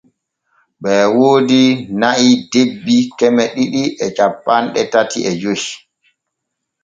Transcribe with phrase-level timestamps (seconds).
[0.81, 1.61] Ɓee woodi
[1.99, 5.61] na’i debbi keme ɗiɗi e cappanɗe tati e joy.